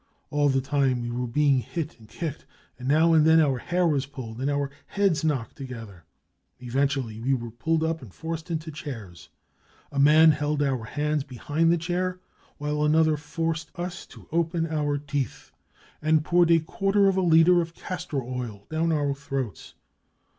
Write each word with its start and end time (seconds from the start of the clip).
All 0.31 0.49
the 0.49 0.61
time 0.61 1.03
we 1.03 1.11
were 1.11 1.27
being 1.27 1.59
hit 1.59 1.99
and 1.99 2.09
kicked, 2.09 2.47
and 2.79 2.87
now 2.87 3.13
and 3.13 3.23
then 3.23 3.39
our 3.39 3.59
hair 3.59 3.85
was 3.85 4.07
pulled 4.07 4.41
and 4.41 4.49
our 4.49 4.71
heads 4.87 5.23
knocked 5.23 5.55
together." 5.57 6.05
Eventually 6.59 7.21
we 7.21 7.35
were 7.35 7.51
pulled 7.51 7.83
up 7.83 8.01
and 8.01 8.11
forced 8.11 8.49
into 8.49 8.71
chairs; 8.71 9.29
a 9.91 9.99
man 9.99 10.31
held 10.31 10.63
our 10.63 10.85
hands 10.85 11.23
behind 11.23 11.71
the 11.71 11.77
chair, 11.77 12.19
while 12.57 12.83
another 12.83 13.15
forced 13.15 13.69
us 13.75 14.07
to 14.07 14.27
open 14.31 14.65
our 14.65 14.97
teeth 14.97 15.51
and 16.01 16.25
poured 16.25 16.49
a 16.49 16.59
quarter 16.59 17.07
of 17.07 17.15
a 17.15 17.21
litre 17.21 17.61
of 17.61 17.75
castor 17.75 18.23
oil 18.23 18.65
down 18.71 18.91
our 18.91 19.13
throats. 19.13 19.75